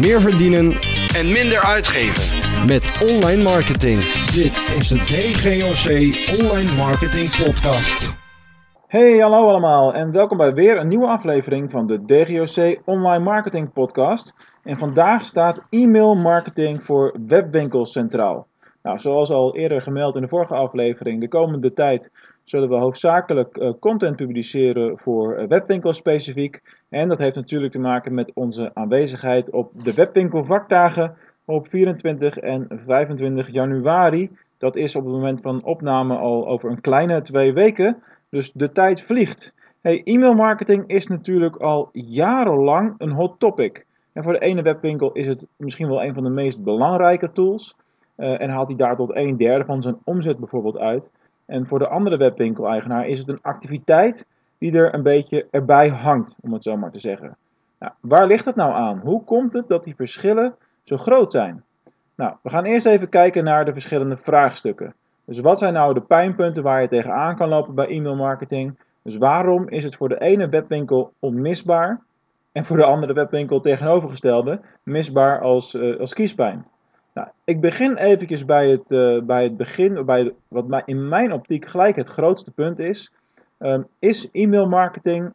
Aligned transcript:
meer 0.00 0.20
verdienen 0.20 0.72
en 1.18 1.26
minder 1.32 1.60
uitgeven. 1.64 2.38
met 2.66 2.84
online 3.10 3.42
marketing. 3.42 3.98
Dit 4.40 4.54
is 4.78 4.88
de 4.88 5.00
DGOC 5.10 5.86
Online 6.40 6.72
Marketing 6.76 7.28
Podcast. 7.44 8.14
Hey, 8.86 9.18
hallo 9.18 9.48
allemaal 9.48 9.94
en 9.94 10.12
welkom 10.12 10.36
bij 10.36 10.54
weer 10.54 10.76
een 10.76 10.88
nieuwe 10.88 11.06
aflevering 11.06 11.70
van 11.70 11.86
de 11.86 12.04
DGOC 12.04 12.80
Online 12.84 13.24
Marketing 13.24 13.72
Podcast. 13.72 14.34
En 14.62 14.78
vandaag 14.78 15.24
staat 15.24 15.66
e-mail 15.70 16.14
marketing 16.14 16.84
voor 16.84 17.16
webwinkels 17.26 17.92
centraal. 17.92 18.46
Nou, 18.82 18.98
zoals 18.98 19.30
al 19.30 19.56
eerder 19.56 19.82
gemeld 19.82 20.14
in 20.14 20.22
de 20.22 20.28
vorige 20.28 20.54
aflevering, 20.54 21.20
de 21.20 21.28
komende 21.28 21.72
tijd 21.72 22.10
zullen 22.50 22.68
we 22.68 22.74
hoofdzakelijk 22.74 23.56
eh, 23.56 23.70
content 23.80 24.16
publiceren 24.16 24.98
voor 24.98 25.40
uh, 25.40 25.46
webwinkels 25.46 25.96
specifiek. 25.96 26.60
En 26.88 27.08
dat 27.08 27.18
heeft 27.18 27.34
natuurlijk 27.34 27.72
te 27.72 27.78
maken 27.78 28.14
met 28.14 28.30
onze 28.34 28.70
aanwezigheid 28.74 29.50
op 29.50 29.84
de 29.84 29.94
webwinkel 29.94 30.44
vakdagen 30.44 31.16
op 31.44 31.68
24 31.68 32.38
en 32.38 32.80
25 32.86 33.50
januari. 33.52 34.30
Dat 34.58 34.76
is 34.76 34.96
op 34.96 35.04
het 35.04 35.12
moment 35.12 35.40
van 35.40 35.64
opname 35.64 36.16
al 36.16 36.48
over 36.48 36.70
een 36.70 36.80
kleine 36.80 37.22
twee 37.22 37.52
weken. 37.52 38.02
Dus 38.30 38.52
de 38.52 38.72
tijd 38.72 39.02
vliegt. 39.02 39.52
Hey, 39.80 40.02
e-mail 40.04 40.34
marketing 40.34 40.84
is 40.86 41.06
natuurlijk 41.06 41.56
al 41.56 41.88
jarenlang 41.92 42.94
een 42.98 43.10
hot 43.10 43.38
topic. 43.38 43.86
En 44.12 44.22
voor 44.22 44.32
de 44.32 44.38
ene 44.38 44.62
webwinkel 44.62 45.12
is 45.12 45.26
het 45.26 45.46
misschien 45.56 45.88
wel 45.88 46.02
een 46.02 46.14
van 46.14 46.22
de 46.22 46.30
meest 46.30 46.62
belangrijke 46.62 47.32
tools. 47.32 47.76
Uh, 48.16 48.40
en 48.40 48.50
haalt 48.50 48.68
hij 48.68 48.76
daar 48.76 48.96
tot 48.96 49.14
een 49.14 49.36
derde 49.36 49.64
van 49.64 49.82
zijn 49.82 49.96
omzet 50.04 50.38
bijvoorbeeld 50.38 50.78
uit. 50.78 51.10
En 51.50 51.66
voor 51.66 51.78
de 51.78 51.88
andere 51.88 52.16
webwinkel-eigenaar 52.16 53.06
is 53.06 53.18
het 53.18 53.28
een 53.28 53.42
activiteit 53.42 54.26
die 54.58 54.72
er 54.72 54.94
een 54.94 55.02
beetje 55.02 55.46
erbij 55.50 55.88
hangt, 55.88 56.34
om 56.40 56.52
het 56.52 56.62
zo 56.62 56.76
maar 56.76 56.90
te 56.90 57.00
zeggen. 57.00 57.36
Nou, 57.78 57.92
waar 58.00 58.26
ligt 58.26 58.44
het 58.44 58.56
nou 58.56 58.72
aan? 58.72 58.98
Hoe 58.98 59.24
komt 59.24 59.52
het 59.52 59.68
dat 59.68 59.84
die 59.84 59.94
verschillen 59.94 60.54
zo 60.84 60.96
groot 60.96 61.32
zijn? 61.32 61.62
Nou, 62.14 62.34
we 62.42 62.50
gaan 62.50 62.64
eerst 62.64 62.86
even 62.86 63.08
kijken 63.08 63.44
naar 63.44 63.64
de 63.64 63.72
verschillende 63.72 64.16
vraagstukken. 64.16 64.94
Dus 65.24 65.40
wat 65.40 65.58
zijn 65.58 65.72
nou 65.72 65.94
de 65.94 66.00
pijnpunten 66.00 66.62
waar 66.62 66.82
je 66.82 66.88
tegenaan 66.88 67.36
kan 67.36 67.48
lopen 67.48 67.74
bij 67.74 67.86
e-mail 67.86 68.16
marketing? 68.16 68.78
Dus 69.02 69.16
waarom 69.16 69.68
is 69.68 69.84
het 69.84 69.96
voor 69.96 70.08
de 70.08 70.20
ene 70.20 70.48
webwinkel 70.48 71.12
onmisbaar 71.18 72.00
en 72.52 72.64
voor 72.64 72.76
de 72.76 72.84
andere 72.84 73.12
webwinkel 73.12 73.60
tegenovergestelde 73.60 74.60
misbaar 74.82 75.40
als, 75.40 75.74
uh, 75.74 76.00
als 76.00 76.14
kiespijn? 76.14 76.66
Nou, 77.12 77.28
ik 77.44 77.60
begin 77.60 77.96
eventjes 77.96 78.44
bij 78.44 78.70
het, 78.70 78.90
uh, 78.90 79.22
bij 79.22 79.42
het 79.42 79.56
begin, 79.56 80.04
bij 80.04 80.32
wat 80.48 80.82
in 80.84 81.08
mijn 81.08 81.32
optiek 81.32 81.66
gelijk 81.66 81.96
het 81.96 82.08
grootste 82.08 82.50
punt 82.50 82.78
is. 82.78 83.12
Um, 83.58 83.86
is 83.98 84.30
e-mail 84.30 84.68
marketing 84.68 85.32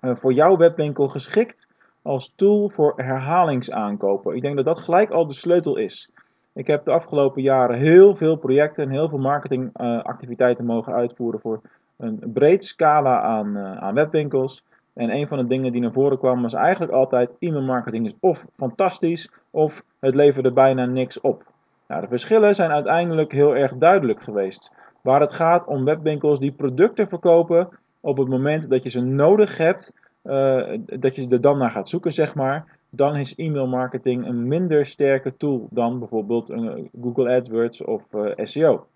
uh, 0.00 0.16
voor 0.16 0.32
jouw 0.32 0.56
webwinkel 0.56 1.08
geschikt 1.08 1.68
als 2.02 2.32
tool 2.36 2.68
voor 2.68 2.92
herhalingsaankopen? 2.96 4.36
Ik 4.36 4.42
denk 4.42 4.56
dat 4.56 4.64
dat 4.64 4.78
gelijk 4.78 5.10
al 5.10 5.26
de 5.26 5.32
sleutel 5.32 5.76
is. 5.76 6.10
Ik 6.52 6.66
heb 6.66 6.84
de 6.84 6.90
afgelopen 6.90 7.42
jaren 7.42 7.78
heel 7.78 8.16
veel 8.16 8.36
projecten 8.36 8.84
en 8.84 8.90
heel 8.90 9.08
veel 9.08 9.18
marketingactiviteiten 9.18 10.64
mogen 10.64 10.92
uitvoeren 10.92 11.40
voor 11.40 11.60
een 11.96 12.20
breed 12.32 12.64
scala 12.64 13.20
aan, 13.20 13.56
uh, 13.56 13.76
aan 13.76 13.94
webwinkels. 13.94 14.62
En 14.98 15.10
een 15.10 15.28
van 15.28 15.38
de 15.38 15.46
dingen 15.46 15.72
die 15.72 15.80
naar 15.80 15.92
voren 15.92 16.18
kwam 16.18 16.42
was 16.42 16.52
eigenlijk 16.52 16.92
altijd 16.92 17.30
e-mail 17.38 17.62
marketing 17.62 18.06
is 18.06 18.14
of 18.20 18.44
fantastisch 18.56 19.30
of 19.50 19.82
het 20.00 20.14
leverde 20.14 20.52
bijna 20.52 20.84
niks 20.84 21.20
op. 21.20 21.42
Nou, 21.88 22.00
de 22.00 22.08
verschillen 22.08 22.54
zijn 22.54 22.70
uiteindelijk 22.70 23.32
heel 23.32 23.56
erg 23.56 23.72
duidelijk 23.74 24.22
geweest. 24.22 24.72
Waar 25.00 25.20
het 25.20 25.32
gaat 25.32 25.66
om 25.66 25.84
webwinkels 25.84 26.38
die 26.38 26.52
producten 26.52 27.08
verkopen 27.08 27.68
op 28.00 28.16
het 28.16 28.28
moment 28.28 28.70
dat 28.70 28.82
je 28.82 28.90
ze 28.90 29.00
nodig 29.00 29.56
hebt, 29.56 29.92
uh, 30.24 30.62
dat 30.98 31.14
je 31.14 31.28
er 31.28 31.40
dan 31.40 31.58
naar 31.58 31.70
gaat 31.70 31.88
zoeken, 31.88 32.12
zeg 32.12 32.34
maar, 32.34 32.78
dan 32.90 33.16
is 33.16 33.34
e-mail 33.34 33.66
marketing 33.66 34.26
een 34.26 34.48
minder 34.48 34.86
sterke 34.86 35.36
tool 35.36 35.66
dan 35.70 35.98
bijvoorbeeld 35.98 36.50
een 36.50 36.90
Google 37.02 37.36
AdWords 37.36 37.84
of 37.84 38.02
uh, 38.12 38.30
SEO. 38.36 38.86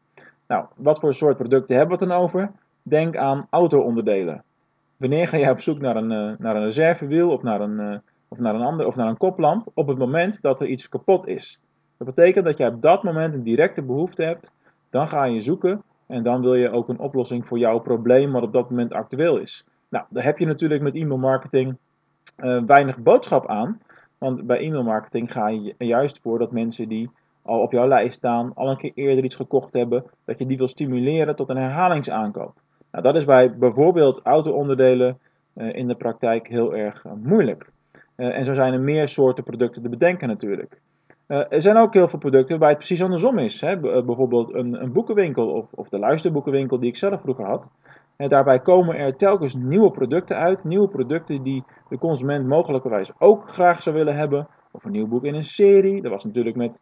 Nou, 0.47 0.65
wat 0.77 1.01
voor 1.01 1.15
soort 1.15 1.37
producten 1.37 1.77
hebben 1.77 1.99
we 1.99 2.05
het 2.05 2.13
dan 2.13 2.23
over? 2.23 2.51
Denk 2.83 3.17
aan 3.17 3.47
auto-onderdelen. 3.51 4.43
Wanneer 5.03 5.29
ga 5.29 5.37
je 5.37 5.51
op 5.51 5.61
zoek 5.61 5.81
naar 5.81 5.97
een, 5.97 6.11
uh, 6.11 6.39
naar 6.39 6.57
een 6.57 6.65
reservewiel 6.65 7.31
of 7.31 7.43
naar 7.43 7.61
een, 7.61 7.81
uh, 7.81 7.97
of, 8.29 8.39
naar 8.39 8.55
een 8.55 8.63
ander, 8.63 8.87
of 8.87 8.97
naar 8.97 9.09
een 9.09 9.17
koplamp? 9.17 9.71
Op 9.75 9.87
het 9.87 9.99
moment 9.99 10.43
dat 10.43 10.61
er 10.61 10.67
iets 10.67 10.89
kapot 10.89 11.27
is. 11.27 11.59
Dat 11.99 12.15
betekent 12.15 12.45
dat 12.45 12.59
je 12.59 12.67
op 12.67 12.83
dat 12.83 13.03
moment 13.03 13.35
een 13.35 13.43
directe 13.43 13.83
behoefte 13.83 14.23
hebt. 14.23 14.51
Dan 14.91 15.09
ga 15.09 15.25
je 15.25 15.43
zoeken 15.43 15.83
en 16.07 16.23
dan 16.23 16.41
wil 16.41 16.55
je 16.55 16.71
ook 16.71 16.89
een 16.89 16.99
oplossing 16.99 17.47
voor 17.47 17.59
jouw 17.59 17.79
probleem 17.79 18.33
wat 18.33 18.43
op 18.43 18.53
dat 18.53 18.71
moment 18.71 18.93
actueel 18.93 19.39
is. 19.39 19.65
Nou, 19.89 20.05
daar 20.09 20.25
heb 20.25 20.39
je 20.39 20.47
natuurlijk 20.47 20.83
met 20.83 20.95
e-mail 20.95 21.19
marketing 21.19 21.77
uh, 22.39 22.63
weinig 22.67 22.99
boodschap 22.99 23.49
aan. 23.49 23.81
Want 24.19 24.47
bij 24.47 24.59
e-mail 24.59 24.83
marketing 24.83 25.33
ga 25.33 25.49
je 25.49 25.75
juist 25.79 26.19
voor 26.23 26.39
dat 26.39 26.53
mensen 26.53 26.89
die 26.89 27.11
al 27.43 27.61
op 27.61 27.73
jouw 27.73 27.89
lijst 27.89 28.15
staan, 28.15 28.53
al 28.55 28.71
een 28.71 28.77
keer 28.77 28.93
eerder 28.95 29.25
iets 29.25 29.37
gekocht 29.37 29.73
hebben, 29.73 30.05
dat 30.25 30.39
je 30.39 30.47
die 30.47 30.57
wil 30.57 30.69
stimuleren 30.69 31.37
tot 31.37 31.49
een 31.49 31.57
herhalingsaankoop. 31.57 32.55
Nou, 32.93 33.05
dat 33.05 33.15
is 33.15 33.25
bij 33.25 33.57
bijvoorbeeld 33.59 34.21
auto-onderdelen 34.23 35.19
uh, 35.55 35.75
in 35.75 35.89
de 35.89 35.95
praktijk 35.95 36.49
heel 36.49 36.75
erg 36.75 37.05
uh, 37.05 37.13
moeilijk. 37.23 37.71
Uh, 38.17 38.39
en 38.39 38.45
zo 38.45 38.55
zijn 38.55 38.73
er 38.73 38.81
meer 38.81 39.09
soorten 39.09 39.45
producten 39.45 39.83
te 39.83 39.89
bedenken 39.89 40.29
natuurlijk. 40.29 40.81
er 41.27 41.63
zijn 41.63 41.77
ook 41.77 41.95
heel 41.95 42.09
veel 42.09 42.19
producten 42.19 42.49
waarbij 42.49 42.69
het 42.69 42.79
precies 42.79 43.03
andersom 43.03 43.39
is. 43.39 43.61
Hè? 43.61 43.77
bijvoorbeeld 43.77 44.55
een, 44.55 44.83
een, 44.83 44.93
boekenwinkel 44.93 45.51
of, 45.51 45.73
of, 45.73 45.89
de 45.89 45.99
luisterboekenwinkel 45.99 46.79
die 46.79 46.89
ik 46.89 46.97
zelf 46.97 47.21
vroeger 47.21 47.45
had. 47.45 47.71
Daarbij 48.17 48.61
komen 48.61 48.97
er 48.97 49.17
telkens 49.17 49.55
nieuwe 49.55 49.91
producten 49.91 50.37
uit. 50.37 50.65
Nieuwe 50.65 50.89
producten 50.89 51.43
die 51.43 51.65
de 51.89 51.99
consument 51.99 52.47
mogelijkerwijs 52.47 53.11
ook 53.19 53.49
graag 53.49 53.83
zou 53.83 53.97
willen 53.97 54.17
hebben. 54.17 54.49
Of 54.71 54.85
een 54.85 54.91
nieuw 54.91 55.07
boek 55.07 55.25
in 55.25 55.35
een 55.35 55.45
serie. 55.45 56.03
Dat 56.03 56.11
was 56.11 56.25
natuurlijk 56.25 56.57
met 56.57 56.73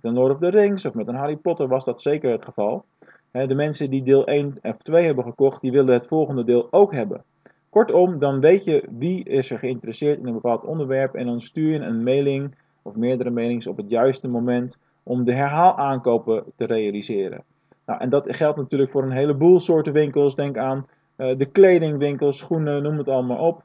The 0.00 0.10
Lord 0.10 0.32
of 0.32 0.38
the 0.38 0.48
Rings 0.48 0.84
of 0.84 0.94
met 0.94 1.08
een 1.08 1.14
Harry 1.14 1.36
Potter 1.36 1.68
was 1.68 1.84
dat 1.84 2.02
zeker 2.02 2.30
het 2.30 2.44
geval. 2.44 2.84
De 3.30 3.54
mensen 3.54 3.90
die 3.90 4.02
deel 4.02 4.26
1 4.26 4.58
of 4.62 4.76
2 4.76 5.04
hebben 5.04 5.24
gekocht, 5.24 5.60
die 5.60 5.72
willen 5.72 5.94
het 5.94 6.06
volgende 6.06 6.44
deel 6.44 6.68
ook 6.70 6.92
hebben. 6.92 7.24
Kortom, 7.68 8.18
dan 8.18 8.40
weet 8.40 8.64
je 8.64 8.88
wie 8.90 9.24
is 9.24 9.50
er 9.50 9.58
geïnteresseerd 9.58 10.18
in 10.18 10.26
een 10.26 10.32
bepaald 10.32 10.64
onderwerp 10.64 11.14
en 11.14 11.26
dan 11.26 11.40
stuur 11.40 11.72
je 11.72 11.78
een 11.78 12.02
mailing 12.02 12.54
of 12.82 12.94
meerdere 12.94 13.30
mailings 13.30 13.66
op 13.66 13.76
het 13.76 13.90
juiste 13.90 14.28
moment 14.28 14.76
om 15.02 15.24
de 15.24 15.34
herhaalaankopen 15.34 16.44
te 16.56 16.64
realiseren. 16.64 17.44
Nou, 17.86 18.00
en 18.00 18.10
dat 18.10 18.24
geldt 18.28 18.58
natuurlijk 18.58 18.90
voor 18.90 19.02
een 19.02 19.10
heleboel 19.10 19.60
soorten 19.60 19.92
winkels. 19.92 20.34
Denk 20.34 20.56
aan 20.56 20.86
uh, 21.16 21.36
de 21.36 21.46
kledingwinkels, 21.46 22.38
schoenen, 22.38 22.82
noem 22.82 22.98
het 22.98 23.08
allemaal 23.08 23.46
op. 23.46 23.62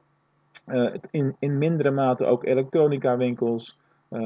Uh, 0.67 0.93
in, 1.11 1.35
in 1.39 1.57
mindere 1.57 1.91
mate 1.91 2.25
ook 2.25 2.45
elektronica 2.45 3.17
winkels. 3.17 3.77
Uh, 4.13 4.19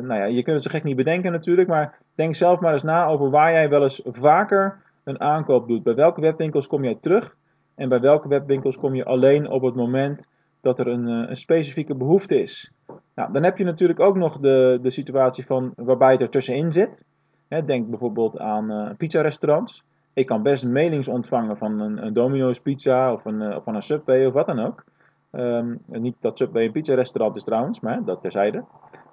nou 0.00 0.14
ja, 0.14 0.24
je 0.24 0.42
kunt 0.42 0.56
het 0.56 0.64
zo 0.64 0.70
gek 0.70 0.84
niet 0.84 0.96
bedenken 0.96 1.32
natuurlijk, 1.32 1.68
maar 1.68 1.98
denk 2.14 2.34
zelf 2.34 2.60
maar 2.60 2.72
eens 2.72 2.82
na 2.82 3.06
over 3.06 3.30
waar 3.30 3.52
jij 3.52 3.68
wel 3.68 3.82
eens 3.82 4.02
vaker 4.04 4.78
een 5.04 5.20
aankoop 5.20 5.68
doet. 5.68 5.82
Bij 5.82 5.94
welke 5.94 6.20
webwinkels 6.20 6.66
kom 6.66 6.84
jij 6.84 6.98
terug 7.00 7.36
en 7.74 7.88
bij 7.88 8.00
welke 8.00 8.28
webwinkels 8.28 8.78
kom 8.78 8.94
je 8.94 9.04
alleen 9.04 9.48
op 9.48 9.62
het 9.62 9.74
moment 9.74 10.28
dat 10.60 10.78
er 10.78 10.86
een, 10.86 11.06
een 11.06 11.36
specifieke 11.36 11.94
behoefte 11.94 12.42
is. 12.42 12.72
Nou, 13.14 13.32
dan 13.32 13.42
heb 13.42 13.58
je 13.58 13.64
natuurlijk 13.64 14.00
ook 14.00 14.16
nog 14.16 14.38
de, 14.38 14.78
de 14.82 14.90
situatie 14.90 15.46
van 15.46 15.72
waarbij 15.76 16.12
het 16.12 16.20
er 16.20 16.30
tussenin 16.30 16.72
zit. 16.72 17.04
Denk 17.48 17.88
bijvoorbeeld 17.88 18.38
aan 18.38 18.72
uh, 18.72 18.90
pizza-restaurants. 18.96 19.84
Ik 20.12 20.26
kan 20.26 20.42
best 20.42 20.64
mailings 20.64 21.08
ontvangen 21.08 21.56
van 21.56 21.80
een, 21.80 22.12
Domino's 22.12 22.60
pizza 22.60 23.12
of, 23.12 23.24
een, 23.24 23.60
van 23.62 23.74
een 23.74 23.82
Subway 23.82 24.26
of 24.26 24.32
wat 24.32 24.46
dan 24.46 24.60
ook. 24.60 24.84
Um, 25.32 25.78
niet 25.86 26.16
dat 26.20 26.38
Subway 26.38 26.64
een 26.64 26.72
pizza-restaurant 26.72 27.36
is 27.36 27.44
trouwens, 27.44 27.80
maar 27.80 28.04
dat 28.04 28.20
terzijde. 28.20 28.64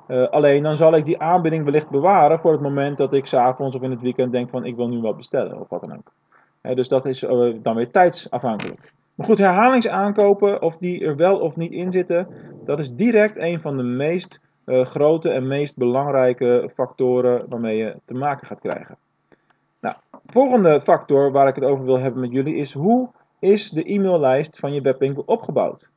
Uh, 0.07 0.27
alleen 0.27 0.63
dan 0.63 0.77
zal 0.77 0.95
ik 0.95 1.05
die 1.05 1.19
aanbieding 1.19 1.63
wellicht 1.63 1.89
bewaren 1.89 2.39
voor 2.39 2.51
het 2.51 2.61
moment 2.61 2.97
dat 2.97 3.13
ik 3.13 3.25
s'avonds 3.25 3.75
of 3.75 3.81
in 3.81 3.91
het 3.91 4.01
weekend 4.01 4.31
denk 4.31 4.49
van 4.49 4.65
ik 4.65 4.75
wil 4.75 4.87
nu 4.87 5.01
wat 5.01 5.17
bestellen 5.17 5.59
of 5.59 5.69
wat 5.69 5.81
dan 5.81 5.93
ook. 5.93 6.11
Dus 6.75 6.87
dat 6.87 7.05
is 7.05 7.19
dan 7.61 7.75
weer 7.75 7.91
tijdsafhankelijk. 7.91 8.91
Maar 9.15 9.27
goed, 9.27 9.37
herhalingsaankopen, 9.37 10.61
of 10.61 10.77
die 10.77 11.05
er 11.05 11.15
wel 11.15 11.39
of 11.39 11.55
niet 11.55 11.71
in 11.71 11.91
zitten, 11.91 12.27
dat 12.65 12.79
is 12.79 12.95
direct 12.95 13.37
een 13.41 13.61
van 13.61 13.77
de 13.77 13.83
meest 13.83 14.39
uh, 14.65 14.85
grote 14.85 15.29
en 15.29 15.47
meest 15.47 15.77
belangrijke 15.77 16.69
factoren 16.73 17.45
waarmee 17.49 17.77
je 17.77 17.95
te 18.05 18.13
maken 18.13 18.47
gaat 18.47 18.59
krijgen. 18.59 18.97
Nou, 19.79 19.95
volgende 20.25 20.81
factor 20.81 21.31
waar 21.31 21.47
ik 21.47 21.55
het 21.55 21.63
over 21.63 21.85
wil 21.85 21.99
hebben 21.99 22.21
met 22.21 22.31
jullie 22.31 22.55
is 22.55 22.73
hoe 22.73 23.09
is 23.39 23.69
de 23.69 23.93
e-maillijst 23.93 24.59
van 24.59 24.73
je 24.73 24.81
webwinkel 24.81 25.23
opgebouwd? 25.25 25.87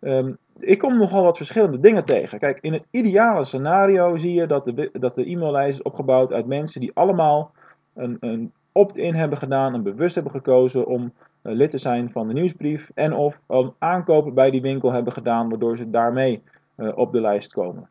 Um, 0.00 0.38
ik 0.60 0.78
kom 0.78 0.98
nogal 0.98 1.22
wat 1.22 1.36
verschillende 1.36 1.80
dingen 1.80 2.04
tegen. 2.04 2.38
Kijk, 2.38 2.58
in 2.60 2.72
het 2.72 2.84
ideale 2.90 3.44
scenario 3.44 4.16
zie 4.16 4.34
je 4.34 4.46
dat 4.46 4.64
de, 4.64 4.90
dat 4.92 5.14
de 5.14 5.30
e-maillijst 5.30 5.78
is 5.78 5.84
opgebouwd 5.84 6.32
uit 6.32 6.46
mensen 6.46 6.80
die 6.80 6.90
allemaal 6.94 7.52
een, 7.94 8.16
een 8.20 8.52
opt-in 8.72 9.14
hebben 9.14 9.38
gedaan 9.38 9.74
en 9.74 9.82
bewust 9.82 10.14
hebben 10.14 10.32
gekozen 10.32 10.86
om 10.86 11.02
uh, 11.02 11.52
lid 11.54 11.70
te 11.70 11.78
zijn 11.78 12.10
van 12.10 12.28
de 12.28 12.34
nieuwsbrief 12.34 12.90
en 12.94 13.12
of 13.12 13.38
een 13.46 13.72
aankopen 13.78 14.34
bij 14.34 14.50
die 14.50 14.60
winkel 14.60 14.92
hebben 14.92 15.12
gedaan 15.12 15.48
waardoor 15.48 15.76
ze 15.76 15.90
daarmee 15.90 16.42
uh, 16.76 16.98
op 16.98 17.12
de 17.12 17.20
lijst 17.20 17.52
komen. 17.52 17.88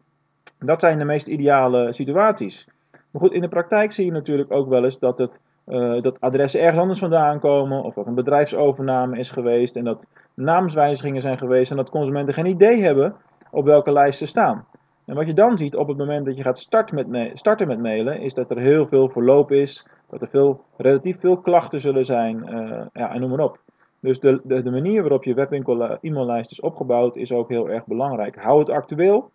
Dat 0.59 0.79
zijn 0.79 0.97
de 0.97 1.05
meest 1.05 1.27
ideale 1.27 1.93
situaties. 1.93 2.67
Maar 2.91 3.21
goed, 3.21 3.33
in 3.33 3.41
de 3.41 3.47
praktijk 3.47 3.91
zie 3.91 4.05
je 4.05 4.11
natuurlijk 4.11 4.51
ook 4.51 4.69
wel 4.69 4.83
eens 4.83 4.99
dat, 4.99 5.17
het, 5.17 5.39
uh, 5.67 6.01
dat 6.01 6.21
adressen 6.21 6.59
ergens 6.59 6.81
anders 6.81 6.99
vandaan 6.99 7.39
komen, 7.39 7.83
of 7.83 7.93
dat 7.93 8.05
een 8.05 8.15
bedrijfsovername 8.15 9.17
is 9.17 9.31
geweest 9.31 9.75
en 9.75 9.83
dat 9.83 10.07
naamswijzigingen 10.33 11.21
zijn 11.21 11.37
geweest 11.37 11.71
en 11.71 11.77
dat 11.77 11.89
consumenten 11.89 12.33
geen 12.33 12.45
idee 12.45 12.81
hebben 12.81 13.15
op 13.51 13.65
welke 13.65 13.91
lijst 13.91 14.19
ze 14.19 14.25
staan. 14.25 14.65
En 15.05 15.15
wat 15.15 15.27
je 15.27 15.33
dan 15.33 15.57
ziet 15.57 15.75
op 15.75 15.87
het 15.87 15.97
moment 15.97 16.25
dat 16.25 16.37
je 16.37 16.43
gaat 16.43 16.59
starten 16.59 17.09
met, 17.09 17.39
starten 17.39 17.67
met 17.67 17.79
mailen, 17.79 18.21
is 18.21 18.33
dat 18.33 18.49
er 18.49 18.57
heel 18.57 18.87
veel 18.87 19.09
verloop 19.09 19.51
is, 19.51 19.87
dat 20.09 20.21
er 20.21 20.27
veel, 20.27 20.61
relatief 20.77 21.19
veel 21.19 21.37
klachten 21.37 21.79
zullen 21.81 22.05
zijn, 22.05 22.37
uh, 22.49 22.81
ja, 22.93 23.13
en 23.13 23.19
noem 23.19 23.29
maar 23.29 23.39
op. 23.39 23.59
Dus 23.99 24.19
de, 24.19 24.41
de, 24.43 24.63
de, 24.63 24.71
manier 24.71 25.01
waarop 25.01 25.23
je 25.23 25.33
webwinkel 25.33 25.97
e-maillijst 26.01 26.51
is 26.51 26.61
opgebouwd 26.61 27.15
is 27.15 27.31
ook 27.31 27.49
heel 27.49 27.69
erg 27.69 27.85
belangrijk. 27.85 28.35
Hou 28.35 28.59
het 28.59 28.69
actueel 28.69 29.31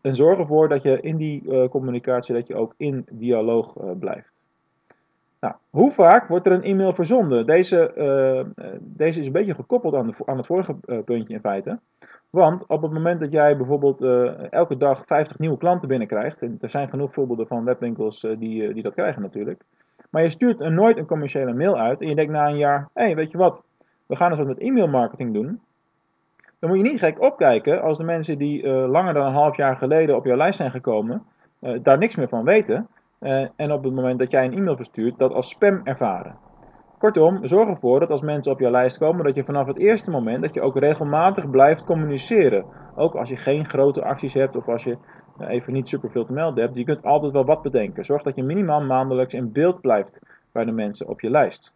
en 0.00 0.16
zorg 0.16 0.38
ervoor 0.38 0.68
dat 0.68 0.82
je 0.82 1.00
in 1.00 1.16
die 1.16 1.68
communicatie 1.68 2.34
dat 2.34 2.46
je 2.46 2.54
ook 2.54 2.74
in 2.76 3.06
dialoog 3.10 3.72
blijft. 3.98 4.35
Nou, 5.46 5.58
hoe 5.70 5.92
vaak 5.92 6.28
wordt 6.28 6.46
er 6.46 6.52
een 6.52 6.62
e-mail 6.62 6.94
verzonden? 6.94 7.46
Deze, 7.46 7.92
uh, 7.96 8.66
deze 8.80 9.20
is 9.20 9.26
een 9.26 9.32
beetje 9.32 9.54
gekoppeld 9.54 9.94
aan, 9.94 10.06
de, 10.06 10.14
aan 10.24 10.36
het 10.36 10.46
vorige 10.46 10.74
puntje 11.04 11.34
in 11.34 11.40
feite. 11.40 11.78
Want 12.30 12.66
op 12.66 12.82
het 12.82 12.92
moment 12.92 13.20
dat 13.20 13.32
jij 13.32 13.56
bijvoorbeeld 13.56 14.02
elke 14.50 14.76
dag 14.76 15.02
50 15.06 15.38
nieuwe 15.38 15.58
klanten 15.58 15.88
binnenkrijgt, 15.88 16.42
en 16.42 16.58
er 16.60 16.70
zijn 16.70 16.88
genoeg 16.88 17.12
voorbeelden 17.12 17.46
van 17.46 17.64
webwinkels 17.64 18.20
die, 18.20 18.72
die 18.72 18.82
dat 18.82 18.94
krijgen 18.94 19.22
natuurlijk, 19.22 19.62
maar 20.10 20.22
je 20.22 20.30
stuurt 20.30 20.60
er 20.60 20.72
nooit 20.72 20.96
een 20.96 21.06
commerciële 21.06 21.54
mail 21.54 21.78
uit 21.78 22.00
en 22.00 22.08
je 22.08 22.14
denkt 22.14 22.32
na 22.32 22.48
een 22.48 22.56
jaar, 22.56 22.88
hé, 22.94 23.02
hey, 23.04 23.14
weet 23.14 23.30
je 23.30 23.38
wat, 23.38 23.62
we 24.06 24.16
gaan 24.16 24.28
eens 24.28 24.38
wat 24.38 24.48
met 24.48 24.58
e-mail 24.58 24.88
marketing 24.88 25.32
doen, 25.32 25.60
dan 26.58 26.70
moet 26.70 26.78
je 26.78 26.90
niet 26.90 27.00
gek 27.00 27.20
opkijken 27.20 27.82
als 27.82 27.98
de 27.98 28.04
mensen 28.04 28.38
die 28.38 28.68
langer 28.68 29.14
dan 29.14 29.26
een 29.26 29.32
half 29.32 29.56
jaar 29.56 29.76
geleden 29.76 30.16
op 30.16 30.24
jouw 30.24 30.36
lijst 30.36 30.56
zijn 30.58 30.70
gekomen, 30.70 31.22
daar 31.82 31.98
niks 31.98 32.16
meer 32.16 32.28
van 32.28 32.44
weten. 32.44 32.88
Uh, 33.26 33.46
en 33.56 33.72
op 33.72 33.84
het 33.84 33.94
moment 33.94 34.18
dat 34.18 34.30
jij 34.30 34.44
een 34.44 34.52
e-mail 34.52 34.76
verstuurt, 34.76 35.18
dat 35.18 35.32
als 35.32 35.48
spam 35.48 35.80
ervaren. 35.84 36.36
Kortom, 36.98 37.46
zorg 37.46 37.68
ervoor 37.68 38.00
dat 38.00 38.10
als 38.10 38.20
mensen 38.20 38.52
op 38.52 38.60
jouw 38.60 38.70
lijst 38.70 38.98
komen, 38.98 39.24
dat 39.24 39.34
je 39.34 39.44
vanaf 39.44 39.66
het 39.66 39.78
eerste 39.78 40.10
moment 40.10 40.42
dat 40.42 40.54
je 40.54 40.60
ook 40.60 40.78
regelmatig 40.78 41.50
blijft 41.50 41.84
communiceren. 41.84 42.64
Ook 42.96 43.14
als 43.14 43.28
je 43.28 43.36
geen 43.36 43.64
grote 43.64 44.04
acties 44.04 44.34
hebt 44.34 44.56
of 44.56 44.68
als 44.68 44.84
je 44.84 44.96
even 45.48 45.72
niet 45.72 45.88
superveel 45.88 46.24
te 46.24 46.32
melden 46.32 46.64
hebt, 46.64 46.76
je 46.76 46.84
kunt 46.84 47.02
altijd 47.02 47.32
wel 47.32 47.44
wat 47.44 47.62
bedenken. 47.62 48.04
Zorg 48.04 48.22
dat 48.22 48.34
je 48.34 48.42
minimaal 48.42 48.82
maandelijks 48.82 49.34
in 49.34 49.52
beeld 49.52 49.80
blijft 49.80 50.20
bij 50.52 50.64
de 50.64 50.72
mensen 50.72 51.08
op 51.08 51.20
je 51.20 51.30
lijst. 51.30 51.72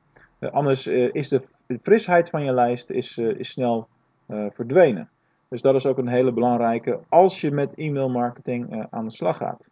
anders 0.51 0.87
is 0.87 1.29
de 1.29 1.43
frisheid 1.83 2.31
van 2.31 2.45
je 2.45 2.53
lijst 2.53 2.91
is, 2.91 3.21
snel 3.39 3.89
verdwenen. 4.29 5.09
Dus 5.49 5.63
dat 5.63 5.75
is 5.75 5.87
ook 5.87 5.99
een 5.99 6.09
hele 6.09 6.33
belangrijke 6.33 6.99
als 7.09 7.41
je 7.41 7.51
met 7.51 7.75
e-mail 7.75 8.09
marketing 8.09 8.87
aan 8.91 9.05
de 9.05 9.13
slag 9.15 9.37
gaat. 9.37 9.70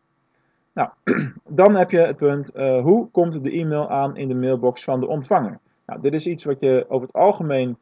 Nou, 0.79 0.91
dan 1.61 1.75
heb 1.75 1.91
je 1.91 1.99
het 1.99 2.17
punt, 2.17 2.51
uh, 2.57 2.83
hoe 2.83 3.11
komt 3.11 3.43
de 3.43 3.51
e-mail 3.51 3.91
aan 3.91 4.17
in 4.17 4.29
de 4.29 4.35
mailbox 4.35 4.85
van 4.85 5.01
de 5.01 5.07
ontvanger? 5.07 5.59
Nou, 5.87 6.01
dit 6.01 6.13
is 6.13 6.27
iets 6.27 6.45
wat 6.45 6.61
je 6.61 6.85
over 6.89 7.07
het 7.07 7.17
algemeen 7.17 7.77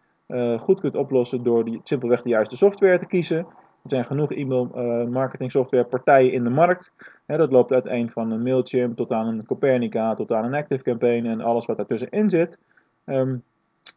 goed 0.58 0.80
kunt 0.80 0.96
oplossen 0.96 1.42
door 1.42 1.64
die, 1.64 1.80
simpelweg 1.84 2.22
de 2.22 2.28
juiste 2.28 2.56
software 2.56 2.98
te 2.98 3.06
kiezen. 3.06 3.38
Er 3.38 3.90
zijn 3.90 4.04
genoeg 4.04 4.32
e-mail 4.32 4.64
marketing 5.10 5.50
software 5.50 5.84
partijen 5.84 6.32
in 6.32 6.44
de 6.44 6.50
markt. 6.50 6.92
dat 7.26 7.52
loopt 7.52 7.72
uiteen 7.72 8.10
van 8.10 8.30
een 8.30 8.42
Mailchimp 8.42 8.96
tot 8.96 9.12
aan 9.12 9.26
een 9.26 9.46
Copernica, 9.46 10.14
tot 10.14 10.32
aan 10.32 10.44
een 10.44 10.54
Active 10.54 10.82
Campaign 10.82 11.26
en 11.26 11.40
alles 11.40 11.66
wat 11.66 11.76
daartussenin 11.76 12.30
zit. 12.30 12.58
Um, 13.04 13.42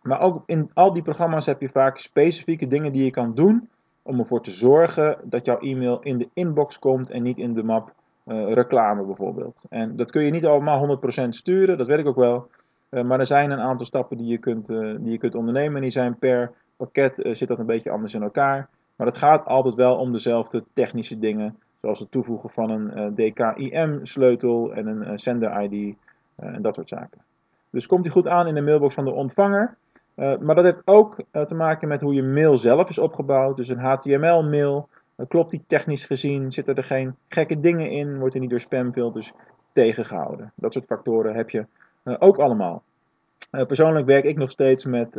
maar 0.02 0.22
ook 0.22 0.44
in 0.46 0.70
al 0.74 0.94
die 0.94 1.02
programma's 1.02 1.46
heb 1.46 1.62
je 1.62 1.70
vaak 1.70 2.00
specifieke 2.00 2.68
dingen 2.68 2.92
die 2.92 3.04
je 3.04 3.12
kan 3.12 3.36
doen 3.36 3.70
om 4.02 4.20
ervoor 4.20 4.42
te 4.42 4.52
zorgen 4.52 5.18
dat 5.24 5.46
jouw 5.46 5.60
e-mail 5.60 6.00
in 6.02 6.18
de 6.18 6.30
inbox 6.34 6.80
komt 6.80 7.10
en 7.10 7.24
niet 7.24 7.38
in 7.38 7.54
de 7.54 7.64
map 7.64 7.94
uh, 8.32 8.54
reclame 8.54 9.04
bijvoorbeeld. 9.04 9.64
En 9.70 9.96
dat 9.96 10.12
kun 10.12 10.24
je 10.24 10.32
niet 10.32 10.46
allemaal 10.46 11.00
100% 11.26 11.30
sturen, 11.30 11.78
dat 11.78 11.88
weet 11.88 12.00
ik 12.00 12.08
ook 12.08 12.16
wel. 12.16 12.48
Uh, 12.90 13.04
maar 13.04 13.20
er 13.20 13.28
zijn 13.28 13.52
een 13.52 13.60
aantal 13.60 13.86
stappen 13.86 14.18
die 14.18 14.28
je 14.28 14.38
kunt, 14.38 14.70
uh, 14.70 14.96
die 15.00 15.12
je 15.12 15.18
kunt 15.18 15.36
ondernemen. 15.36 15.76
En 15.76 15.82
die 15.82 15.92
zijn 15.92 16.18
per 16.18 16.52
pakket 16.78 17.30
zit 17.32 17.48
dat 17.48 17.60
een 17.60 17.66
beetje 17.66 17.92
anders 17.92 18.14
in 18.14 18.22
elkaar. 18.22 18.68
Maar 18.96 19.08
het 19.08 19.18
gaat 19.18 19.46
altijd 19.46 19.76
wel 19.76 19.96
om 19.96 20.12
dezelfde 20.12 20.64
technische 20.74 21.20
dingen. 21.20 21.58
Zoals 21.82 22.00
het 22.00 22.12
toevoegen 22.12 22.50
van 22.50 22.70
een 22.70 23.16
DKIM 23.16 24.06
sleutel 24.06 24.74
en 24.74 24.88
een 24.88 25.20
sender 25.20 25.62
ID 25.62 25.96
en 26.36 26.62
dat 26.62 26.76
soort 26.76 26.90
zaken. 26.90 27.22
Dus 27.70 27.88
komt 27.88 28.04
die 28.04 28.12
goed 28.12 28.28
aan 28.28 28.48
in 28.48 28.54
de 28.54 28.62
mailbox 28.62 28.96
van 28.96 29.06
de 29.06 29.12
ontvanger. 29.12 29.76
Maar 30.16 30.56
dat 30.56 30.64
heeft 30.64 30.82
ook 30.86 31.16
te 31.32 31.56
maken 31.56 31.88
met 31.88 32.02
hoe 32.02 32.14
je 32.14 32.24
mail 32.24 32.58
zelf 32.58 32.90
is 32.90 32.98
opgebouwd. 32.98 33.58
Dus 33.58 33.68
een 33.68 33.80
HTML-mail, 33.80 34.90
klopt 35.28 35.52
die 35.52 35.64
technisch 35.68 36.06
gezien? 36.06 36.52
Zitten 36.52 36.76
er 36.76 36.84
geen 36.84 37.16
gekke 37.28 37.60
dingen 37.60 37.92
in? 37.92 38.20
Wordt 38.20 38.34
er 38.34 38.40
niet 38.42 38.50
door 38.50 38.60
spamfilters 38.60 39.32
tegengehouden? 39.74 40.52
Dat 40.56 40.74
soort 40.74 40.86
factoren 40.86 41.36
heb 41.36 41.50
je 41.50 41.66
ook 42.04 42.38
allemaal. 42.38 42.84
persoonlijk 43.50 44.06
werk 44.06 44.24
ik 44.24 44.38
nog 44.38 44.52
steeds 44.52 44.86
met 44.86 45.10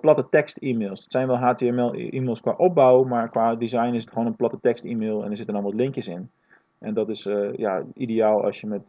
platte 0.00 0.26
tekst-e-mails. 0.30 1.02
Het 1.02 1.12
zijn 1.12 1.26
wel 1.26 1.36
HTML-e-mails 1.36 2.40
qua 2.40 2.54
opbouw, 2.56 3.04
maar 3.04 3.28
qua 3.28 3.54
design 3.54 3.94
is 3.94 4.04
het 4.04 4.12
gewoon 4.12 4.26
een 4.26 4.36
platte 4.36 4.58
tekst-e-mail 4.60 5.24
en 5.24 5.30
er 5.30 5.36
zitten 5.36 5.54
dan 5.54 5.64
wat 5.64 5.74
linkjes 5.74 6.06
in. 6.06 6.30
En 6.78 6.94
dat 6.94 7.08
is 7.08 7.22
ja, 7.56 7.82
ideaal 7.94 8.44
als 8.44 8.60
je, 8.60 8.66
met, 8.66 8.82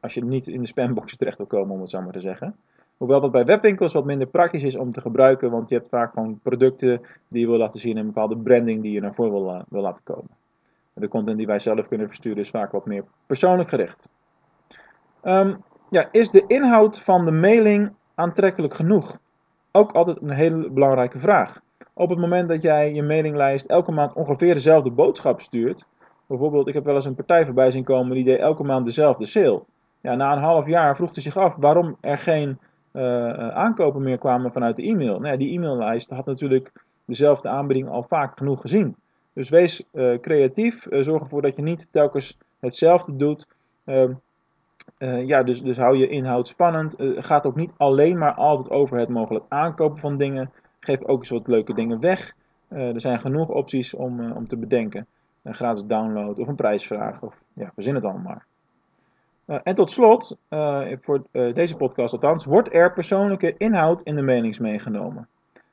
als 0.00 0.14
je 0.14 0.24
niet 0.24 0.46
in 0.46 0.60
de 0.60 0.66
spamboxen 0.66 1.18
terecht 1.18 1.36
wil 1.36 1.46
komen, 1.46 1.74
om 1.74 1.80
het 1.80 1.90
zo 1.90 2.00
maar 2.00 2.12
te 2.12 2.20
zeggen. 2.20 2.56
Hoewel 2.96 3.20
dat 3.20 3.30
bij 3.30 3.44
webwinkels 3.44 3.92
wat 3.92 4.04
minder 4.04 4.26
praktisch 4.26 4.62
is 4.62 4.76
om 4.76 4.92
te 4.92 5.00
gebruiken, 5.00 5.50
want 5.50 5.68
je 5.68 5.74
hebt 5.74 5.88
vaak 5.88 6.12
gewoon 6.12 6.40
producten 6.42 7.00
die 7.28 7.40
je 7.40 7.46
wil 7.46 7.58
laten 7.58 7.80
zien 7.80 7.92
en 7.92 7.98
een 7.98 8.06
bepaalde 8.06 8.36
branding 8.36 8.82
die 8.82 8.92
je 8.92 9.00
naar 9.00 9.14
voren 9.14 9.64
wil, 9.68 9.82
laten 9.82 10.02
komen. 10.04 10.30
De 10.92 11.08
content 11.08 11.36
die 11.36 11.46
wij 11.46 11.58
zelf 11.58 11.88
kunnen 11.88 12.06
versturen 12.06 12.38
is 12.38 12.50
vaak 12.50 12.72
wat 12.72 12.86
meer 12.86 13.04
persoonlijk 13.26 13.68
gericht. 13.68 14.08
Um, 15.24 15.62
ja, 15.90 16.08
is 16.10 16.30
de 16.30 16.44
inhoud 16.46 17.00
van 17.00 17.24
de 17.24 17.30
mailing 17.30 17.92
aantrekkelijk 18.14 18.74
genoeg? 18.74 19.18
Ook 19.72 19.92
altijd 19.92 20.22
een 20.22 20.30
hele 20.30 20.70
belangrijke 20.70 21.18
vraag. 21.18 21.60
Op 21.92 22.08
het 22.08 22.18
moment 22.18 22.48
dat 22.48 22.62
jij 22.62 22.92
je 22.92 23.02
mailinglijst 23.02 23.66
elke 23.66 23.92
maand 23.92 24.12
ongeveer 24.12 24.54
dezelfde 24.54 24.90
boodschap 24.90 25.40
stuurt, 25.40 25.86
bijvoorbeeld 26.26 26.68
ik 26.68 26.74
heb 26.74 26.84
wel 26.84 26.94
eens 26.94 27.04
een 27.04 27.14
partij 27.14 27.44
voorbij 27.44 27.70
zien 27.70 27.84
komen 27.84 28.14
die 28.14 28.24
deed 28.24 28.38
elke 28.38 28.64
maand 28.64 28.86
dezelfde 28.86 29.26
sale. 29.26 29.62
Ja, 30.00 30.14
na 30.14 30.32
een 30.32 30.42
half 30.42 30.66
jaar 30.66 30.96
vroeg 30.96 31.14
hij 31.14 31.22
zich 31.22 31.36
af 31.36 31.54
waarom 31.56 31.96
er 32.00 32.18
geen 32.18 32.58
aankopen 33.52 34.02
meer 34.02 34.18
kwamen 34.18 34.52
vanuit 34.52 34.76
de 34.76 34.82
e-mail. 34.82 35.20
Nou 35.20 35.36
die 35.36 35.56
e-maillijst 35.56 36.10
had 36.10 36.26
natuurlijk 36.26 36.72
dezelfde 37.04 37.48
aanbieding 37.48 37.88
al 37.88 38.02
vaak 38.02 38.38
genoeg 38.38 38.60
gezien. 38.60 38.96
Dus 39.32 39.48
wees 39.48 39.82
uh, 39.92 40.18
creatief, 40.20 40.86
zorg 40.90 41.22
ervoor 41.22 41.42
dat 41.42 41.56
je 41.56 41.62
niet 41.62 41.86
telkens 41.90 42.38
hetzelfde 42.60 43.16
doet. 43.16 43.46
Ehm, 43.84 44.12
ja, 45.26 45.42
dus, 45.42 45.62
dus 45.62 45.76
hou 45.76 45.96
je 45.96 46.08
inhoud 46.08 46.48
spannend. 46.48 46.94
gaat 46.98 47.46
ook 47.46 47.56
niet 47.56 47.70
alleen 47.76 48.18
maar 48.18 48.34
altijd 48.34 48.70
over 48.70 48.98
het 48.98 49.08
mogelijk 49.08 49.44
aankopen 49.48 49.98
van 49.98 50.16
dingen. 50.16 50.50
Geef 50.80 51.04
ook 51.04 51.18
eens 51.20 51.30
wat 51.30 51.46
leuke 51.46 51.74
dingen 51.74 52.00
weg. 52.00 52.34
er 52.68 53.00
zijn 53.00 53.20
genoeg 53.20 53.48
opties 53.48 53.94
om, 53.94 54.32
om 54.32 54.48
te 54.48 54.56
bedenken. 54.56 55.06
Een 55.42 55.54
gratis 55.54 55.84
download 55.84 56.38
of 56.38 56.48
een 56.48 56.54
prijsvraag 56.54 57.22
of 57.22 57.34
ja, 57.52 57.70
verzin 57.74 57.94
het 57.94 58.04
allemaal 58.04 58.22
maar. 58.22 58.46
Uh, 59.46 59.56
en 59.62 59.74
tot 59.74 59.90
slot, 59.90 60.36
uh, 60.50 60.80
voor 61.00 61.22
uh, 61.32 61.54
deze 61.54 61.76
podcast 61.76 62.12
althans, 62.12 62.44
wordt 62.44 62.74
er 62.74 62.92
persoonlijke 62.92 63.54
inhoud 63.56 64.02
in 64.02 64.14
de 64.14 64.22
menings 64.22 64.58
meegenomen? 64.58 65.28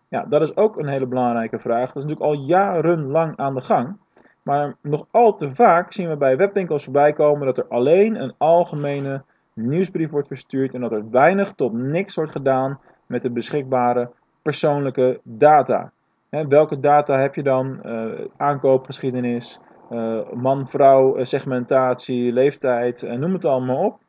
Ja, 0.08 0.26
dat 0.30 0.42
is 0.42 0.56
ook 0.56 0.78
een 0.78 0.88
hele 0.88 1.06
belangrijke 1.06 1.60
vraag. 1.60 1.94
Dat 1.94 2.04
is 2.04 2.10
natuurlijk 2.10 2.40
al 2.40 2.46
jarenlang 2.46 3.38
aan 3.38 3.56
de 3.56 3.62
gang. 3.62 3.98
Maar 4.44 4.76
nog 4.82 5.06
al 5.12 5.36
te 5.36 5.54
vaak 5.54 5.94
zien 5.94 6.10
we 6.10 6.16
bij 6.16 6.38
webwinkels 6.38 6.84
voorbij 6.84 7.14
komen 7.14 7.46
dat 7.46 7.58
er 7.58 7.68
alleen 7.68 8.22
een 8.22 8.34
algemene 8.38 9.22
nieuwsbrief 9.54 10.10
wordt 10.10 10.28
verstuurd 10.28 10.74
en 10.74 10.82
dat 10.82 10.92
er 10.92 11.10
weinig 11.10 11.54
tot 11.56 11.74
niks 11.74 12.16
wordt 12.16 12.32
gedaan 12.32 12.80
met 13.06 13.22
de 13.22 13.30
beschikbare 13.30 14.10
persoonlijke 14.42 15.20
data. 15.24 15.92
Welke 16.30 16.80
data 16.80 17.20
heb 17.20 17.36
je 17.36 17.44
dan? 17.44 17.80
aankoopgeschiedenis, 18.38 19.60
man-vrouw 20.34 21.16
eh, 21.16 21.26
segmentatie, 21.26 22.34
leeftijd, 22.34 23.02
uh, 23.02 23.12
noem 23.14 23.34
het 23.34 23.46
allemaal 23.46 23.86
op. 23.86 24.00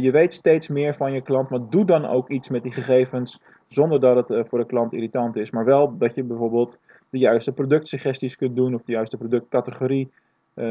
je 0.00 0.10
weet 0.10 0.34
steeds 0.34 0.68
meer 0.68 0.94
van 0.94 1.12
je 1.12 1.20
klant, 1.20 1.50
maar 1.50 1.60
doe 1.70 1.84
dan 1.84 2.06
ook 2.06 2.28
iets 2.28 2.48
met 2.48 2.62
die 2.62 2.72
gegevens 2.72 3.40
zonder 3.68 4.00
dat 4.00 4.28
het 4.28 4.48
voor 4.48 4.58
de 4.58 4.66
klant 4.66 4.92
irritant 4.92 5.36
is. 5.36 5.50
Maar 5.50 5.64
wel 5.64 5.98
dat 5.98 6.14
je 6.14 6.22
bijvoorbeeld 6.22 6.78
de 7.10 7.18
juiste 7.18 7.52
productsuggesties 7.52 8.36
kunt 8.36 8.56
doen 8.56 8.74
of 8.74 8.82
de 8.82 8.92
juiste 8.92 9.16
productcategorie 9.16 10.10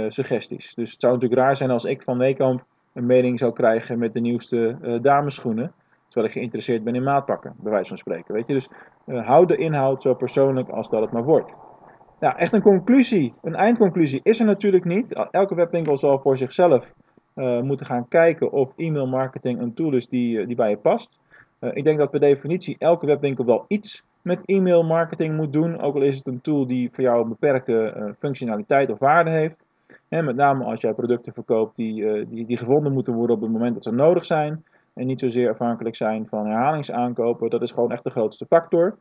suggesties. 0.08 0.74
Dus 0.74 0.92
het 0.92 1.02
zou 1.02 1.14
natuurlijk 1.14 1.42
raar 1.42 1.58
zijn 1.58 1.70
als 1.70 1.84
ik 1.84 2.02
van 2.02 2.18
Weekamp 2.18 2.64
een 2.94 3.06
mening 3.06 3.40
zou 3.40 3.54
krijgen 3.54 4.00
met 4.00 4.14
de 4.14 4.20
nieuwste 4.20 4.78
dameschoenen. 5.02 5.74
Terwijl 6.06 6.28
ik 6.28 6.34
geïnteresseerd 6.34 6.84
ben 6.84 6.96
in 6.96 7.04
maatpakken, 7.04 7.56
bij 7.58 7.72
wijze 7.72 7.88
van 7.88 7.98
spreken. 7.98 8.34
Weet 8.34 8.48
je? 8.48 8.54
Dus 8.54 8.70
hou 9.06 9.46
de 9.46 9.58
inhoud 9.58 10.02
zo 10.02 10.14
persoonlijk 10.14 10.70
als 10.70 10.90
dat 10.90 11.02
het 11.02 11.12
maar 11.12 11.24
wordt. 11.24 11.56
Ja, 12.22 12.38
echt 12.38 12.54
een 12.54 12.62
conclusie, 12.62 13.34
een 13.42 13.56
eindconclusie 13.56 14.20
is 14.24 14.40
er 14.40 14.46
natuurlijk 14.46 14.86
niet. 14.86 15.14
Elke 15.32 15.56
webwinkel 15.56 15.98
zal 15.98 16.20
voor 16.20 16.38
zichzelf 16.38 16.94
uh, 17.36 17.62
moeten 17.62 17.86
gaan 17.86 18.08
kijken 18.08 18.52
of 18.52 18.74
e-mail 18.76 19.08
marketing 19.08 19.60
een 19.62 19.74
tool 19.74 19.94
is 19.94 20.08
die, 20.08 20.40
eh, 20.40 20.48
die 20.48 20.56
bij 20.56 20.70
je 20.70 20.78
past. 20.78 21.20
Uh, 21.60 21.70
ik 21.74 21.84
denk 21.84 21.98
dat 21.98 22.10
per 22.10 22.20
definitie 22.20 22.76
elke 22.80 23.06
webwinkel 23.06 23.46
wel 23.46 23.66
iets 23.68 24.04
met 24.22 24.40
e-mail 24.46 24.84
marketing 24.84 25.36
moet 25.36 25.54
doen. 25.54 25.82
Ook 25.82 25.96
al 25.96 26.02
is 26.02 26.18
het 26.18 26.28
een 26.28 26.42
tool 26.42 26.68
die 26.68 26.90
voor 26.94 27.04
jou 27.04 27.22
een 27.22 27.30
beperkte 27.30 28.14
functionaliteit 28.20 28.90
of 28.90 29.00
waarde 29.00 29.30
heeft. 29.30 29.56
En 30.08 30.26
met 30.26 30.36
name 30.36 30.64
als 30.64 30.82
jij 30.82 30.94
producten 30.94 31.34
verkoopt 31.34 31.76
die, 31.76 32.26
die, 32.28 32.46
die 32.46 32.58
gevonden 32.58 32.94
moeten 32.94 33.14
worden 33.14 33.36
op 33.36 33.42
het 33.42 33.52
moment 33.52 33.74
dat 33.74 33.84
ze 33.84 33.92
nodig 33.92 34.26
zijn. 34.26 34.64
En 34.94 35.06
niet 35.08 35.20
zozeer 35.20 35.50
afhankelijk 35.50 35.96
zijn 35.96 36.28
van 36.28 36.46
herhalingsaankopen. 36.46 37.50
Dat 37.50 37.62
is 37.62 37.72
gewoon 37.72 37.92
echt 37.92 38.04
de 38.04 38.10
grootste 38.10 38.46
factor. 38.46 38.96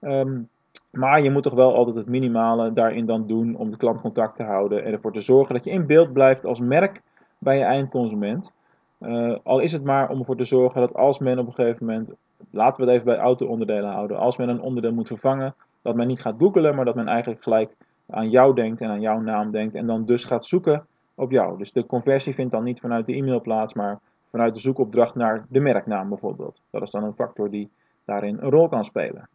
Um, 0.00 0.48
Maar 0.92 1.22
je 1.22 1.30
moet 1.30 1.42
toch 1.42 1.54
wel 1.54 1.74
altijd 1.74 1.96
het 1.96 2.06
minimale 2.06 2.72
daarin 2.72 3.06
dan 3.06 3.26
doen 3.26 3.56
om 3.56 3.70
de 3.70 3.76
klant 3.76 4.00
contact 4.00 4.36
te 4.36 4.42
houden 4.42 4.84
en 4.84 4.92
ervoor 4.92 5.12
te 5.12 5.20
zorgen 5.20 5.54
dat 5.54 5.64
je 5.64 5.70
in 5.70 5.86
beeld 5.86 6.12
blijft 6.12 6.44
als 6.44 6.60
merk 6.60 7.02
bij 7.38 7.58
je 7.58 7.64
eindconsument. 7.64 8.52
Uh, 9.00 9.36
al 9.42 9.58
is 9.58 9.72
het 9.72 9.84
maar 9.84 10.10
om 10.10 10.18
ervoor 10.18 10.36
te 10.36 10.44
zorgen 10.44 10.80
dat 10.80 10.94
als 10.94 11.18
men 11.18 11.38
op 11.38 11.46
een 11.46 11.52
gegeven 11.52 11.86
moment, 11.86 12.10
laten 12.50 12.84
we 12.84 12.90
het 12.90 13.00
even 13.00 13.14
bij 13.14 13.24
auto-onderdelen 13.24 13.90
houden, 13.90 14.18
als 14.18 14.36
men 14.36 14.48
een 14.48 14.60
onderdeel 14.60 14.92
moet 14.92 15.06
vervangen, 15.06 15.54
dat 15.82 15.94
men 15.94 16.06
niet 16.06 16.20
gaat 16.20 16.34
googelen, 16.38 16.74
maar 16.74 16.84
dat 16.84 16.94
men 16.94 17.08
eigenlijk 17.08 17.42
gelijk 17.42 17.76
aan 18.10 18.30
jou 18.30 18.54
denkt 18.54 18.80
en 18.80 18.90
aan 18.90 19.00
jouw 19.00 19.20
naam 19.20 19.50
denkt 19.50 19.74
en 19.74 19.86
dan 19.86 20.04
dus 20.04 20.24
gaat 20.24 20.46
zoeken 20.46 20.86
op 21.14 21.30
jou. 21.30 21.58
Dus 21.58 21.72
de 21.72 21.86
conversie 21.86 22.34
vindt 22.34 22.52
dan 22.52 22.64
niet 22.64 22.80
vanuit 22.80 23.06
de 23.06 23.14
e-mail 23.14 23.40
plaats, 23.40 23.74
maar 23.74 23.98
vanuit 24.30 24.54
de 24.54 24.60
zoekopdracht 24.60 25.14
naar 25.14 25.46
de 25.48 25.60
merknaam 25.60 26.08
bijvoorbeeld. 26.08 26.60
Dat 26.70 26.82
is 26.82 26.90
dan 26.90 27.04
een 27.04 27.14
factor 27.14 27.50
die 27.50 27.70
daarin 28.04 28.38
een 28.40 28.50
rol 28.50 28.68
kan 28.68 28.84
spelen. 28.84 29.28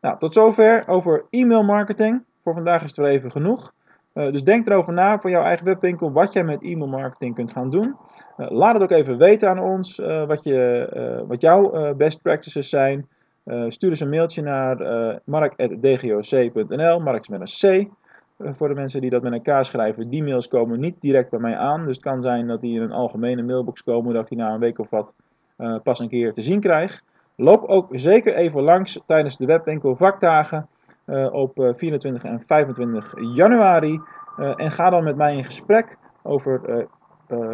Nou, 0.00 0.18
tot 0.18 0.34
zover 0.34 0.88
over 0.88 1.24
e-mail 1.30 1.62
marketing. 1.62 2.22
Voor 2.42 2.54
vandaag 2.54 2.82
is 2.82 2.96
het 2.96 3.06
even 3.06 3.30
genoeg. 3.30 3.72
Uh, 4.14 4.32
dus 4.32 4.44
denk 4.44 4.66
erover 4.66 4.92
na 4.92 5.18
voor 5.18 5.30
jouw 5.30 5.42
eigen 5.42 5.64
webwinkel 5.64 6.12
wat 6.12 6.32
jij 6.32 6.44
met 6.44 6.62
e-mail 6.62 6.88
marketing 6.88 7.34
kunt 7.34 7.52
gaan 7.52 7.70
doen. 7.70 7.96
Uh, 8.38 8.50
laat 8.50 8.74
het 8.74 8.82
ook 8.82 8.90
even 8.90 9.18
weten 9.18 9.48
aan 9.48 9.58
ons 9.58 9.98
uh, 9.98 10.26
wat, 10.26 10.44
je, 10.44 11.24
wat 11.26 11.40
jouw 11.40 11.94
best 11.94 12.22
practices 12.22 12.68
zijn. 12.68 13.08
stuur 13.68 13.90
eens 13.90 14.00
een 14.00 14.08
mailtje 14.08 14.42
naar 14.42 14.76
mark.dgoc.nl, 15.24 17.00
mark 17.00 17.28
met 17.28 17.40
een 17.40 17.86
C. 17.86 17.88
voor 18.56 18.68
de 18.68 18.74
mensen 18.74 19.00
die 19.00 19.10
dat 19.10 19.22
met 19.22 19.32
elkaar 19.32 19.64
schrijven, 19.64 20.08
die 20.08 20.22
mails 20.22 20.48
komen 20.48 20.80
niet 20.80 20.96
direct 21.00 21.30
bij 21.30 21.40
mij 21.40 21.56
aan. 21.56 21.86
Dus 21.86 21.96
het 21.96 22.04
kan 22.04 22.22
zijn 22.22 22.46
dat 22.46 22.60
die 22.60 22.76
in 22.76 22.82
een 22.82 22.92
algemene 22.92 23.42
mailbox 23.42 23.82
komen, 23.82 24.14
dat 24.14 24.22
ik 24.22 24.28
die 24.28 24.38
na 24.38 24.52
een 24.52 24.60
week 24.60 24.78
of 24.78 24.90
wat 24.90 25.12
pas 25.82 25.98
een 26.00 26.08
keer 26.08 26.32
te 26.32 26.42
zien 26.42 26.60
krijg. 26.60 27.02
Loop 27.40 27.64
ook 27.64 27.88
zeker 27.90 28.34
even 28.34 28.62
langs 28.62 29.00
tijdens 29.06 29.36
de 29.36 29.46
webwinkel 29.46 29.96
vakdagen 29.96 30.68
uh, 31.06 31.32
op 31.32 31.72
24 31.76 32.24
en 32.24 32.42
25 32.46 33.14
januari. 33.34 34.00
Uh, 34.38 34.52
en 34.56 34.70
ga 34.70 34.90
dan 34.90 35.04
met 35.04 35.16
mij 35.16 35.36
in 35.36 35.44
gesprek 35.44 35.96
over 36.22 36.86
uh, 37.30 37.52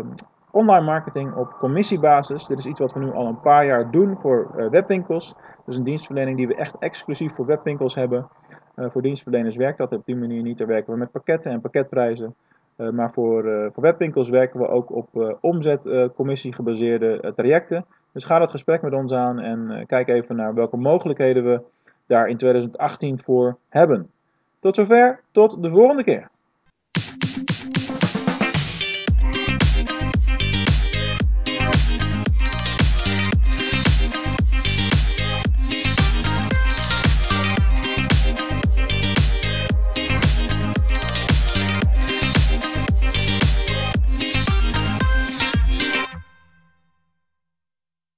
online 0.50 0.84
marketing 0.84 1.34
op 1.34 1.56
commissiebasis. 1.58 2.46
Dit 2.46 2.58
is 2.58 2.66
iets 2.66 2.80
wat 2.80 2.92
we 2.92 3.00
nu 3.00 3.12
al 3.12 3.26
een 3.26 3.40
paar 3.40 3.66
jaar 3.66 3.90
doen 3.90 4.16
voor 4.20 4.70
webwinkels. 4.70 5.34
Dus 5.66 5.76
een 5.76 5.84
dienstverlening 5.84 6.36
die 6.36 6.46
we 6.46 6.54
echt 6.54 6.78
exclusief 6.78 7.34
voor 7.34 7.46
webwinkels 7.46 7.94
hebben. 7.94 8.28
voor 8.76 9.02
dienstverleners 9.02 9.56
werkt 9.56 9.78
dat 9.78 9.92
op 9.92 10.06
die 10.06 10.16
manier 10.16 10.42
niet. 10.42 10.58
Daar 10.58 10.66
werken 10.66 10.92
we 10.92 10.98
met 10.98 11.10
pakketten 11.10 11.50
en 11.50 11.60
pakketprijzen. 11.60 12.34
maar 12.76 13.12
voor, 13.12 13.70
voor 13.72 13.82
webwinkels 13.82 14.28
werken 14.28 14.60
we 14.60 14.68
ook 14.68 14.94
op 14.94 15.38
omzetcommissie 15.40 16.52
gebaseerde 16.52 17.32
trajecten. 17.36 17.84
Dus 18.16 18.24
ga 18.24 18.38
dat 18.38 18.50
gesprek 18.50 18.82
met 18.82 18.92
ons 18.92 19.12
aan 19.12 19.40
en 19.40 19.84
kijk 19.86 20.08
even 20.08 20.36
naar 20.36 20.54
welke 20.54 20.76
mogelijkheden 20.76 21.44
we 21.44 21.60
daar 22.06 22.28
in 22.28 22.36
2018 22.36 23.20
voor 23.22 23.56
hebben. 23.68 24.10
Tot 24.60 24.74
zover, 24.74 25.20
tot 25.30 25.62
de 25.62 25.70
volgende 25.70 26.04
keer. 26.04 26.28